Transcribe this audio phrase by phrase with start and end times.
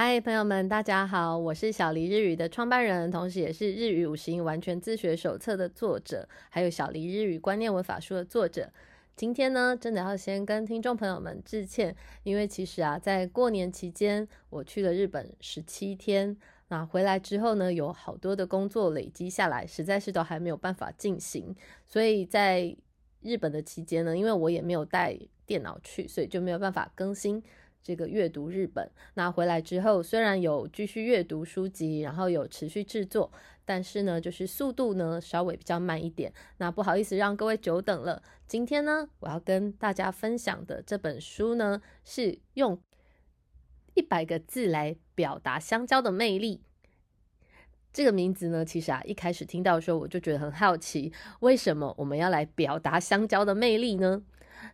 [0.00, 8.70] 嗨，朋友们，大家好，我是小黎日语的创办人，同时也是日语五十音完全自学手册的作者，还有小黎日语观念文法书的作者。
[9.16, 16.36] 今天呢，真的要先跟听众朋友们致歉，因为其实啊，在过年期间，我去了日本十七天，
[16.68, 21.52] 那回来之后呢，有好多的工作累积下来，实在是都还没有办法进行，
[21.84, 22.72] 所以在
[23.20, 27.42] 日本的期间呢，因为我也没有带电脑去，所以就没有办法更新。
[27.82, 33.32] 这个阅读日本，那回来之后虽然有继续阅读书籍，然后有持续制作，
[33.64, 36.32] 但是呢，就是速度呢稍微比较慢一点。
[36.58, 38.22] 那不好意思让各位久等了。
[38.46, 42.78] 今天呢，我要跟大家分享的这本书呢，是用
[43.94, 46.60] 一百个字来表达香蕉的魅力。
[47.90, 54.22] 这个名字呢，其实啊，一开始听到的时候我就觉得很好奇，为什么我们要来表达香蕉的魅力呢？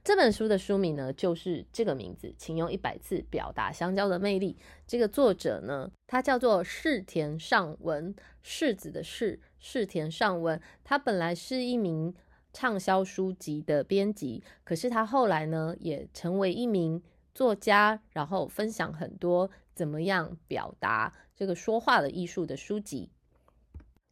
[0.05, 4.59] 这本书的书名呢，就是这个名字，请用一百字表达香蕉的魅力。
[4.87, 10.61] 这个作者呢，他叫做世田尚文，世子的世，世田尚文。
[10.85, 12.15] 他本来是一名
[12.53, 17.03] 畅销书籍的编辑，可是他后来呢，也成为一名
[17.35, 23.09] 作家，然后分享很多怎么样表达这个说话的艺术的书籍。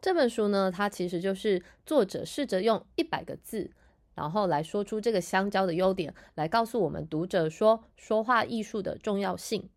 [0.00, 3.70] 这本书呢，它其实就是作者试着用一百个字。
[4.22, 9.68] 然后来说出这个香蕉的优点，来告诉我们读者说说话艺术的重要性。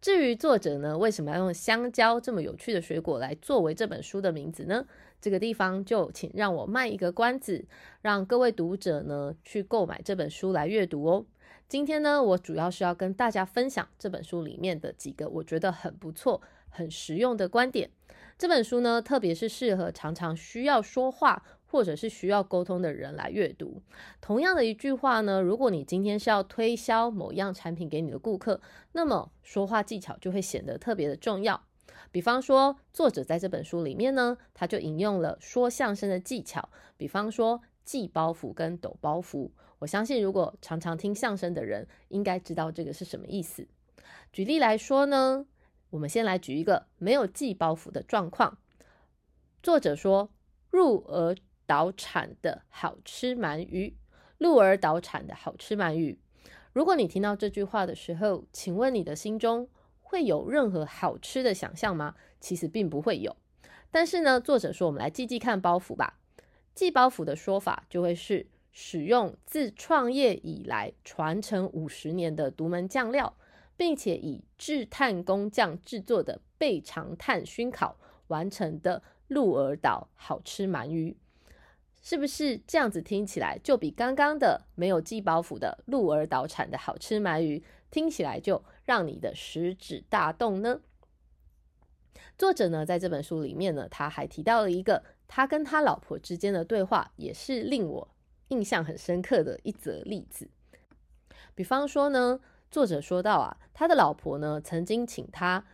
[0.00, 4.86] 至于作者呢，为什么要用香蕉这么有趣的水果来作为这本书的名字呢？
[5.20, 7.66] 这个地方就请让我卖一个关子，
[8.02, 11.26] 让各位读者呢去购买这本书来阅读哦。
[11.68, 17.90] 今天呢，我主要是要跟大家分享这本书里面的几个我觉得很不错、很实用的观点。
[18.38, 21.42] 这本书呢，特别是适合常常需要说话。
[21.66, 23.82] 或者是需要沟通的人来阅读。
[24.20, 28.60] 同样的一句话呢，如果你今天是要推销某样产品给你的顾客，
[28.92, 31.62] 那么说话技巧就会显得特别的重要。
[32.12, 39.50] 比方说，作者在这本书里面呢，他就引用了说相声的技巧，比方说系包袱跟抖包袱。
[39.78, 43.66] 我相信，如果常常听相声的人，应该知道这个是什么意思。
[44.32, 45.46] 举例来说呢，
[45.90, 48.56] 我们先来举一个没有系包袱的状况。
[49.62, 50.30] 作者说，
[50.70, 51.34] 入而
[51.66, 53.96] 岛产的好吃鳗鱼，
[54.38, 56.18] 鹿儿岛产的好吃鳗鱼。
[56.72, 59.68] 如果你听到这句话的时候，请问你的心中
[60.00, 62.14] 会有任何好吃的想象吗？
[62.40, 63.34] 其实并不会有。
[63.90, 66.18] 但是呢，作者说，我们来记记看包袱吧。
[66.74, 73.34] 记包袱的说法就会是使用自创业以来传承五十年的独门酱料，
[73.74, 77.96] 并且以制炭工匠制作的倍长炭熏烤
[78.26, 81.16] 完成的鹿儿岛好吃鳗鱼。
[82.08, 90.82] 是不是这样子听起来就比刚刚的没有寄包袱的鹿儿岛产的好吃鳗鱼听起来就让你的食指大动呢？
[92.38, 98.08] 作者呢在这本书里面呢，他还提到了一个他跟他老婆之间的对话，也是令我
[98.50, 100.48] 印象很深刻的一则例子。
[101.56, 102.38] 比方说呢，
[102.70, 105.66] 作者说到啊，他的老婆呢曾经请他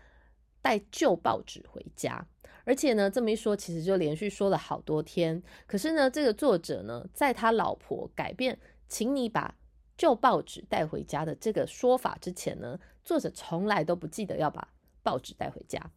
[0.63, 2.27] 带旧报纸回家。
[2.65, 5.43] 而且呢，这么一说，其实就连续说了好多天。
[5.67, 8.59] 可是呢，这个作者呢，在他老婆改变，
[8.89, 9.55] 请你把
[9.97, 14.69] 旧报纸带回家的这个说法之前呢，作者从来都不记得要把
[15.03, 15.91] 报纸带回家。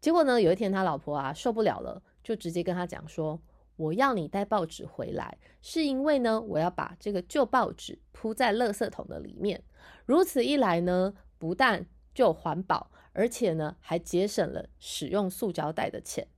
[0.00, 3.40] 结果呢，有一天他老婆啊受不了了，就直接跟他讲说
[3.76, 9.62] ：“我要你带报纸回来，是因为呢，我要把这个旧报纸铺在垃圾桶的里面。
[10.06, 16.28] 如此一来呢，不但就环保。”而且呢，还节省了使用塑胶袋的钱。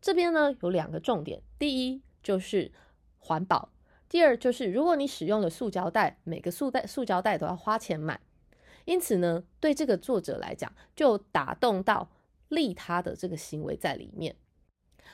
[0.00, 2.70] 这边呢有两个重点：第一就是
[3.18, 3.72] 环保；
[4.08, 8.20] 第二就是如果你使用了塑胶袋，每个塑袋塑胶袋都要花钱买。
[8.84, 12.08] 因此呢，对这个作者来讲，就打动到
[12.46, 14.36] 利他的这个行为在里面。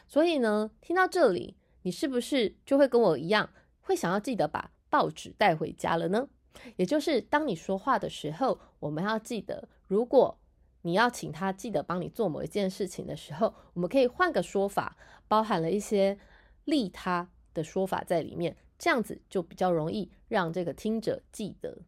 [0.06, 3.48] 所以呢，听到这里，你是不是就会跟我一样，
[3.80, 6.28] 会想要记得把报纸带回家了呢？
[6.76, 10.38] 也就是当你说话的时候，我们要记得，如果
[10.86, 14.96] 你要请他记得帮你做某一件事情的时候，我们可以换个说法，
[15.26, 16.16] 包含了一些
[16.64, 21.78] 利他的说法在里面，这样子就比较容易让这个听者记得。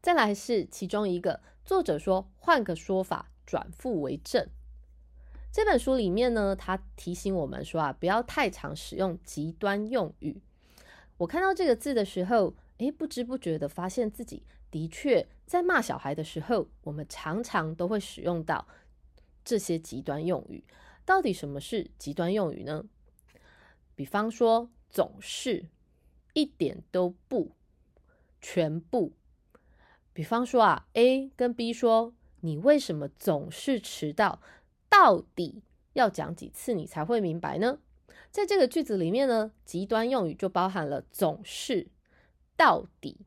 [0.00, 4.48] 再来是其中一个作者说，换个说法，转负为正。
[5.52, 10.40] 这本书里面呢，他提醒我们说啊，不要太常使用极端用语。
[11.18, 14.42] 我看到这个字的时候，诶，不知不觉的发现自己。
[14.70, 18.66] 的确，在骂小孩的时候，我们常常都会使用到
[19.44, 20.64] 这些极端用语。
[21.04, 22.84] 到底什么是极端用语呢？
[23.94, 25.66] 比方说，总是、
[26.34, 27.52] 一点都不、
[28.42, 29.12] 全部。
[30.12, 34.40] 比方说啊，A 跟 B 说：“你为什么总是迟到？
[34.88, 35.62] 到底
[35.92, 37.78] 要讲几次你才会明白呢？
[38.30, 41.86] 在这个句子里面呢，极端用语就包含了总是、
[42.56, 43.18] 到底。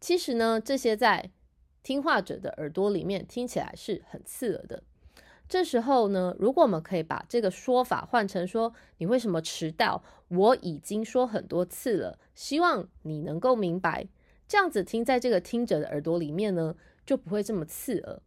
[0.00, 1.30] 其实呢，这些在
[1.82, 4.82] 听话者的耳朵里面听起来是很刺耳的。
[5.48, 10.02] 这时候呢，如果我们可以把这个说法换成说：“你为什么迟到？
[10.28, 14.08] 我已经说很多次了，希望你能够明白。”
[14.48, 18.22] 这样子听在这个听者的耳朵里面呢，就不会这么刺耳。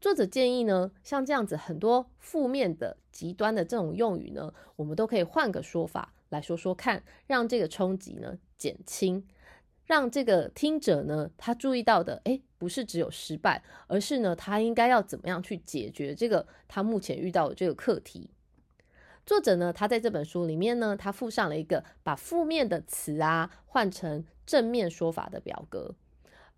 [0.00, 9.26] 作者建议呢，像这样子很多负面的、极端的这种用语呢，我们都可以换个说法来说说看，让这个冲击呢减轻。
[9.90, 18.30] 让这个听者呢，他注意到的，哎，不是只有失败，而是呢，他应该要怎么样去解决这个他目前遇到的这个课题。
[19.26, 25.96] 作者呢，他在这本书里面呢，他附上了一个把负面的词啊换成正面说法的表格，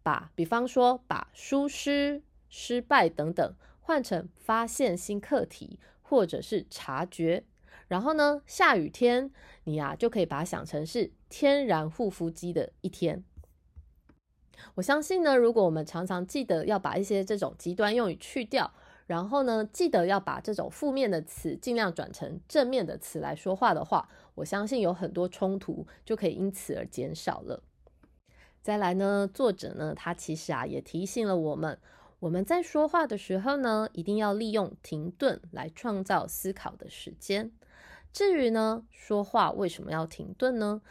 [0.03, 2.21] 把比方说把疏失、
[2.51, 7.45] 失败等等换成发现新课题或者是察觉。
[7.89, 9.31] 然后呢，下雨天
[9.65, 13.25] 你呀就可以把它想成是天然护肤肌的一天。
[14.75, 18.71] 我相信呢，如果我们常常记得要把一些这种极端用语去掉，
[19.07, 27.63] 然后呢，记得要把这种负面的词尽量转成正面的词来说话的话，我相信有很多冲突就可以因此而减少了。
[28.61, 31.79] 再来呢，作者呢他其实啊也提醒了我们，
[32.21, 37.51] 我们在说话的时候呢，一定要利用停顿来创造思考的时间。
[38.13, 40.83] 至于呢，说话为什么要停顿呢？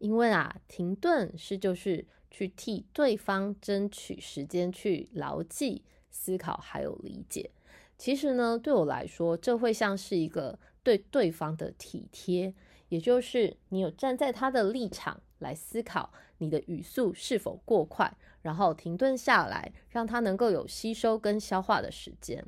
[0.00, 7.50] 因为啊，停顿是就是去替对方争取时间，去牢记、思考还有理解。
[7.96, 12.54] 其实呢，对我来说，这会像是一个对对方的体贴，
[12.88, 22.42] 也就是你有站在他的立场来思考你的语速是否过快，然后停顿下来，让他能够有吸收跟消化的时间。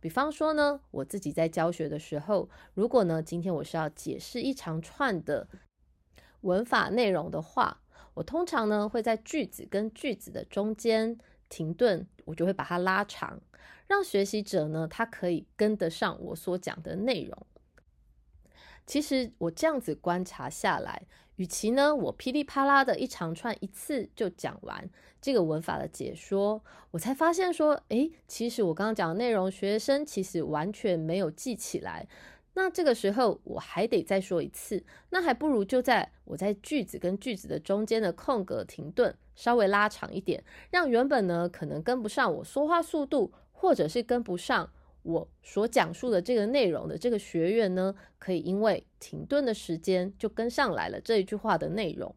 [0.00, 5.46] 比方说呢，我自己在教学的时候，如果呢今天我是要解释一长串的
[6.46, 7.82] 文法内容的话，
[8.14, 13.40] 我通常呢会在句子跟句子的中间停顿，我就会把它拉长，
[13.88, 17.46] 让学习者呢他可以跟得上我所讲的内容。
[18.86, 21.02] 其实我这样子观察下来，
[21.34, 24.88] 与其呢我噼里啪啦的一长串一次就讲完
[25.20, 26.62] 这个文法的解说，
[26.92, 32.06] 我才发现说，诶，其实我刚刚讲的内容，学生其实完全没有记起来。
[32.58, 44.70] 那这个时候我还得再说一次，那还不如就在我在句子跟句子的中间的空格停顿，稍微拉长一点，让原本呢可能跟不上我说话速度，或者是跟不上。
[45.02, 52.12] 我所讲述的这个内容的这个学员呢，可以因为停顿的时间就跟上来了这一句话的内容。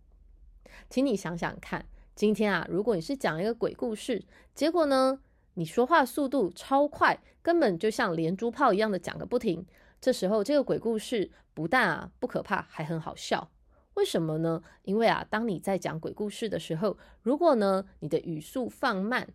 [0.89, 4.23] 请你想想看，今天啊，如果你是讲一个鬼故事，
[4.55, 5.19] 结果呢，
[5.55, 9.65] 你说话速度超快，根本就像连珠炮一样的讲个不停。
[10.01, 13.51] 这时候这个鬼故事不但啊不可怕，还很好笑。
[13.95, 14.61] 为什么呢？
[14.83, 19.27] 因为啊，当你在讲鬼故事的时候，如果呢你的语速放慢，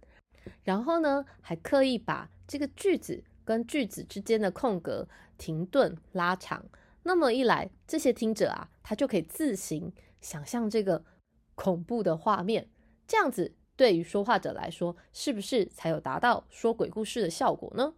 [0.63, 3.25] 然后呢还刻意把这个句子。
[3.47, 5.07] 跟句子之间的空格
[5.37, 6.65] 停顿拉长，
[7.03, 9.93] 那么一来，这些听者啊，他就可以自行
[10.23, 11.05] 想象这个
[11.55, 12.71] 恐怖的画面。
[13.07, 17.93] 这样子对于说话者来说，是不是才有达到说鬼故事的效果呢？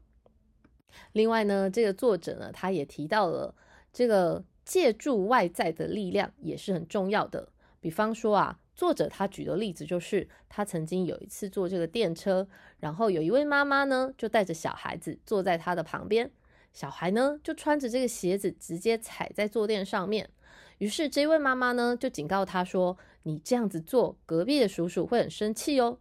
[1.13, 3.55] 另外呢，这个作者呢，他也提到了
[3.93, 7.49] 这个借助外在的力量也是很重要的。
[7.81, 8.59] 比方说啊。
[8.77, 12.47] 作者他举的例子就是，他曾经有一次坐这个电车，
[12.79, 16.31] 然后有一位妈妈呢，就带着小孩子坐在他的旁边，
[16.75, 20.29] 小孩呢就穿着这个鞋子直接踩在坐垫上面。
[20.77, 25.99] 于是这位妈妈呢就警告他说：“你这样子做，隔壁的叔叔会很生气哦。”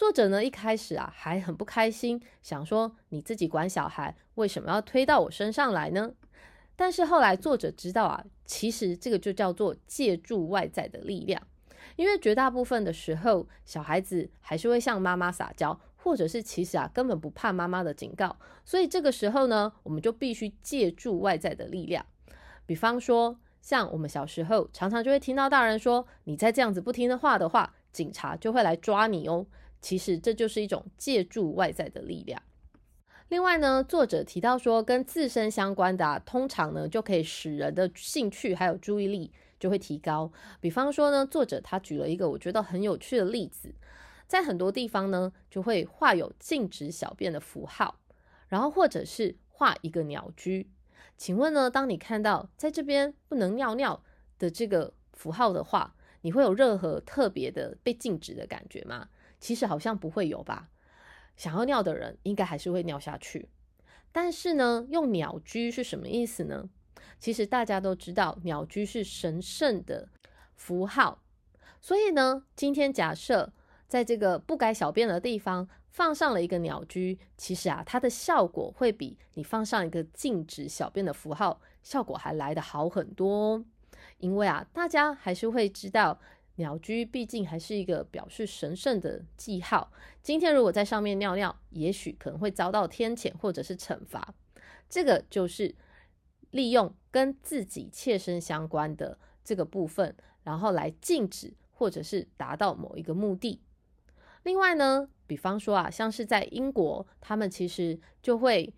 [0.00, 6.10] 作者呢一开始啊还很不开心，想说：“你自己管小孩，为什么要推到我身上来呢？”
[6.74, 11.42] 但是后来作者知道啊，其实这个就叫做借助外在的力量。
[11.96, 22.06] 因为绝大部分的时候，小孩子还是会向妈妈撒娇，或者是其实啊根本不怕妈妈的警告，所以这个时候呢，我们就必须借助外在的力量。
[22.64, 29.44] 比方说，像我们小时候常常就会听到大人说：“你再这样子不听的话的话，警察就会来抓你哦。”
[29.80, 32.42] 其实这就是一种借助外在的力量。
[33.28, 39.32] 另外呢，作者提到说，跟自身相关的，通常呢就可以使人的兴趣还有注意力。
[39.60, 40.32] 就会提高。
[40.58, 43.74] 比方说呢，作者他举了一个我觉得很有趣的例子，
[44.26, 48.00] 在很多地方呢，就会画有禁止小便的符号，
[48.48, 50.70] 然后或者是画一个鸟居。
[51.18, 54.02] 请问呢，当你看到在这边不能尿尿
[54.38, 59.10] 的这个符号的话，你会有任何特别的被禁止的感觉吗？
[59.40, 60.68] 其实好像不会有吧。
[61.36, 63.48] 想要尿的人应该还是会尿下去。
[64.12, 66.68] 但是呢，用鸟居是什么意思呢？
[67.18, 70.08] 其实大家都知道，鸟居是神圣的
[70.54, 71.22] 符号。
[71.80, 73.52] 所以呢，今天假设
[73.88, 83.64] 在这个不该小便的地方放上了一个鸟居，其实啊，它的效果会比你放上一个禁止小便的符号效果还来得好很多哦。
[84.18, 86.20] 因为啊，大家还是会知道，
[86.60, 89.90] 鸟居毕竟还是一个表示神圣的记号。
[90.22, 94.32] 今天如果在上面尿尿，也许可能会遭到天谴或者是惩罚。
[94.88, 95.74] 这个就是
[96.52, 100.14] 利用跟自己切身相关的这个部分，
[100.44, 101.54] 然后来禁止。
[101.80, 103.58] 或者是达到某一个目的。
[104.42, 108.70] 另外呢，比方说啊，像是在英国，他们其实就会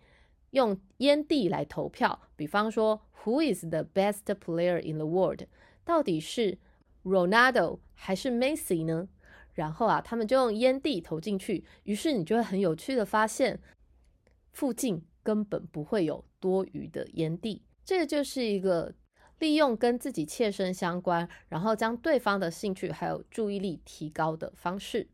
[0.50, 2.16] 用烟蒂来投票。
[2.36, 5.42] 比方说，Who is the best player in the world？
[5.84, 6.56] 到底是
[7.04, 9.08] Ronaldo 还是 Messi 呢？
[9.54, 11.64] 然后啊，他们就用烟蒂投进去。
[11.84, 13.60] 于是你就会很有趣的发现，
[14.52, 17.62] 附近根本不会有多余的烟蒂。
[17.84, 18.94] 这个就是一个。
[19.38, 25.08] 利用跟自己切身相关，然后将对方的兴趣还有注意力提高的方式。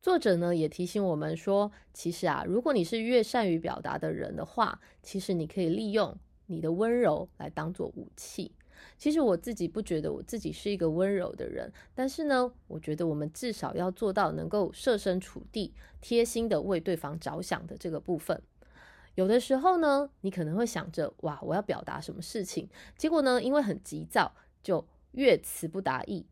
[0.00, 6.16] 作者呢也提醒我们说，其实啊，如果你是越善于表达的人的话，其实你可以利用
[6.46, 8.52] 你的温柔来当做武器。
[8.96, 18.40] 其实我自己不觉得我自己是一个温柔的人，但是呢，我觉得我们至少要做到能够设身处地、贴心的为对方着想的这个部分。
[19.14, 26.24] 有的时候呢，你可能会想着哇，我要表达什么事情，结果呢，因为很急躁，就越词不达意。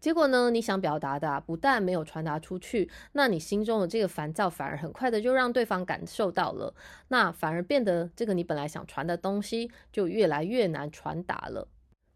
[0.00, 6.74] 结果呢，你想表达的不但没有传达出去，那你心中的这个烦躁反而很快的就让对方感受到了，
[7.08, 11.68] 那反而变得这个你本来想传的东西就越来越难传达了。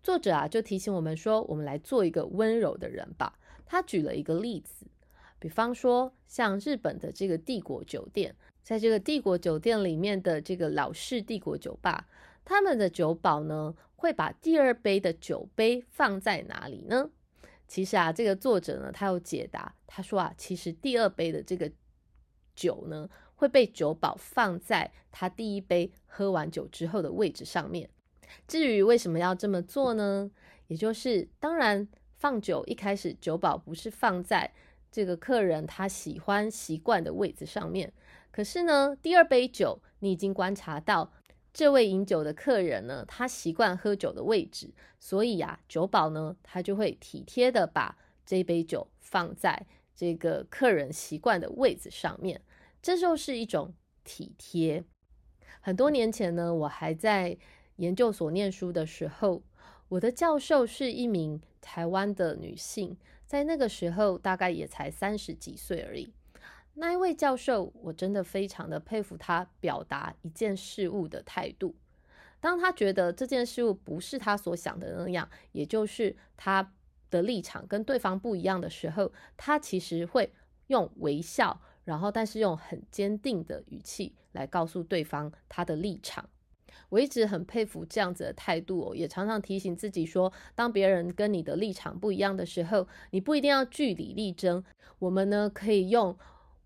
[0.03, 3.39] 作者啊，就提醒我们说，我们来做一个温柔的人吧。
[3.67, 4.87] 他举了一个例子，
[5.39, 8.35] 比方说像日本的这个帝国酒店。
[8.63, 12.07] 在这个帝国酒店里面的这个老式帝国酒吧，
[12.45, 17.11] 他们的酒保呢会把第二杯的酒杯放在哪里呢？
[17.71, 21.71] 其实啊，这个作者呢他有解答，他说啊，其实第二杯的这个
[22.57, 27.89] 酒呢会被酒保放在他第一杯喝完酒之后的位置上面。
[28.49, 30.29] 至于为什么要这么做呢？
[30.67, 31.87] 也就是当然
[32.17, 34.53] 放酒一开始酒保不是放在
[34.91, 37.93] 这个客人他喜欢习惯的位置上面。
[38.33, 41.13] 可是呢，第二杯酒，你已经观察到
[41.53, 52.41] 这位饮酒的客人呢，他习惯喝酒的位置，所以呀，酒保呢，他就会体贴的把这杯酒放在这个客人习惯的位置上面，
[52.81, 54.85] 这就是一种体贴。
[55.61, 57.37] 很多年前呢，我还在
[57.77, 59.43] 研究所念书的时候，
[59.89, 66.15] 我的教授是一名台湾的女性，在那个时候大概也才三十几岁而已。
[66.75, 71.75] 那一位教授，我真的非常的佩服他表达一件事物的态度。
[72.39, 76.73] 当他觉得这件事物不是他所想的那样，也就是他
[77.11, 80.33] 的立场跟对方不一样的时候，他其实会
[80.69, 86.31] 用微笑，然后但是用很坚定的语气来告诉对方他的立场。
[86.89, 94.65] 我一直很佩服这样子的态度哦，也常常提醒自己说，当别人跟你的立场不一样的时候，你不一定要据理力争，
[94.99, 96.17] 我们呢可以用。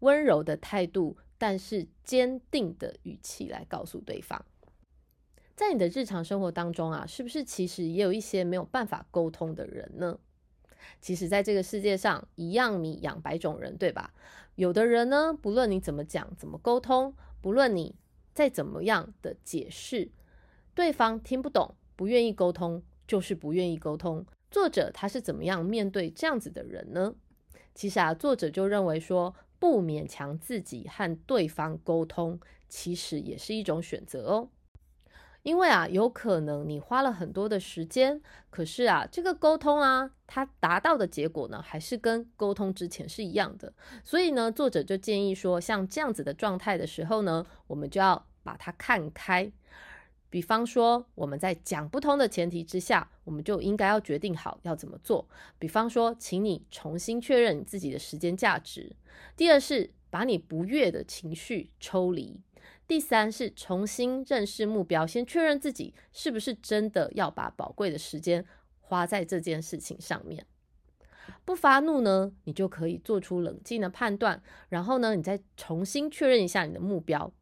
[0.05, 4.45] 温柔的态度，但是坚定的语气来告诉对方，
[5.57, 10.19] 在你的日常生活当中啊，是不是其实也有一些没有办法沟通的人呢？
[11.01, 14.13] 其实，在这个世界上，一样米养百种人，对吧？
[14.57, 17.95] 有的人呢，不论你怎么讲、怎么沟通，不论你
[18.35, 20.11] 再怎么样的解释，
[20.75, 24.27] 对方听不懂，不愿意沟通，就是不愿意沟通。
[24.51, 27.15] 作者他是怎么样面对这样子的人呢？
[27.75, 29.35] 其实啊，作者就认为说。
[29.65, 34.51] 不勉强自己和对方沟通，其实也是一种选择哦。
[35.43, 43.73] 因为啊，有可能你花了很多的时间，可是啊，这个沟通啊，它达到的结果呢，还是跟沟通之前是一样的。
[44.03, 49.51] 所以呢，作者就建议说，像这样子的状态的时候呢，我们就要把它看开。
[50.35, 55.29] 比方说，我们在讲不通的前提之下，我们就应该要决定好要怎么做。
[55.61, 58.97] 比方说，请你重新确认自己的时间价值。
[59.37, 62.41] 第二是把你不悦的情绪抽离。
[62.89, 68.45] 第三是重新认识目标，先确认自己是不是真的要把宝贵的时间
[68.81, 70.45] 花在这件事情上面。
[71.45, 77.33] 不发怒呢，你就可以做出冷静的判断，然后呢，你再重新确认一下你的目标。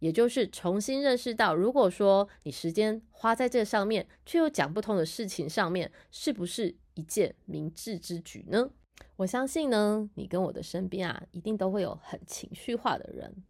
[0.00, 8.70] 也就是重新认识到，如果说你时间花在这上面，却又讲不通的事情上面，是不是一件明智之举呢？
[9.16, 13.44] 我相信呢，你跟我的身边啊，一定都会有很情绪化的人。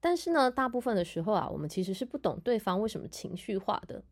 [0.00, 4.02] 但是呢，大部分的时候啊，我们其实是不懂对方为什么情绪化的。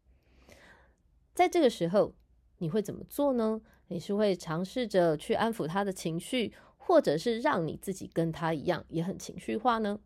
[1.35, 2.15] 在这个时候，
[2.59, 3.61] 你会怎么做呢？
[3.89, 10.01] 你是会尝试着去安抚他的情绪，或者是让你自己跟他一样也很情绪化呢？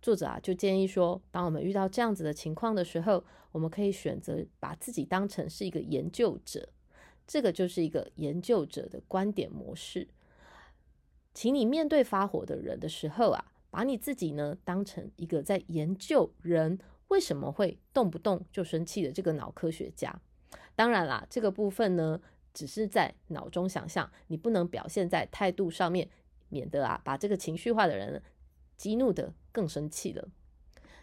[0.00, 6.68] 作者啊，就建议说，当我们遇到这样子的情况的时候，我们可以选择把自己当成是一个研究者。
[7.26, 10.08] 这个就是一个研究者的观点模式，
[11.34, 16.78] 请你面对发火的人的时候啊，把你自己呢当成一个在研究人
[17.08, 20.18] 为什么会动不动就生气的这个脑科学家。
[20.74, 22.18] 当然啦，这个部分呢
[22.54, 26.08] 只是在脑中想象，你不能表现在态度上面，
[26.48, 28.22] 免得啊把这个情绪化的人
[28.78, 30.26] 激怒的更生气了。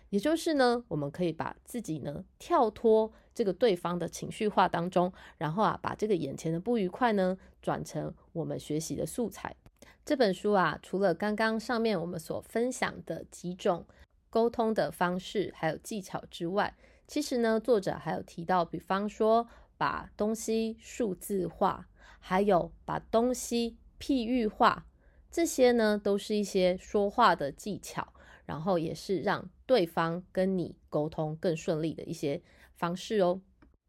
[0.10, 9.56] 也就是呢，我们可以把自己呢跳脱这个对方的情绪化当中，然后啊，把这个眼前的不愉快呢转成我们学习的素材。
[10.06, 13.86] 这本书啊，除了刚刚上面我们所分享的几种
[14.30, 16.76] 沟通的方式还有技巧之外，
[17.08, 21.88] 其实呢，作者还有提到，比方说把东西数字化，
[22.20, 24.86] 还有把东西譬喻化，
[25.36, 28.08] 这些呢都是一些说话的技巧。
[28.46, 32.40] 然后也是让对方跟你沟通更顺利的一些
[32.76, 33.42] 方式哦。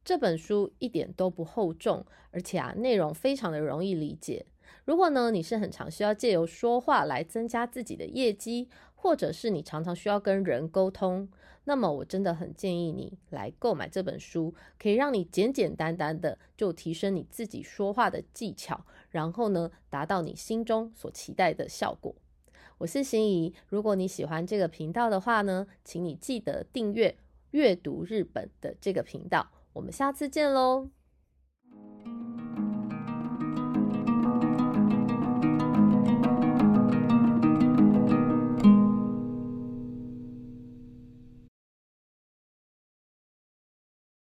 [0.03, 4.47] 这本书一点都不厚重，而且啊，内容非常的容易理解。
[4.87, 11.29] 如果呢，你是很常需要借由说话来增加自己的业绩，或者是你常常需要跟人沟通，
[11.65, 22.15] 那么我真的很建议你来购买这本书，可以让你简简单单的就提升你自己说话的技巧，然后呢，达到你心中所期待的效果。
[22.79, 27.17] 我是心怡，如果你喜欢这个频道的话呢，请你记得订阅
[27.53, 29.51] 阅读日本的这个频道。
[29.73, 30.91] 我们下次见喽。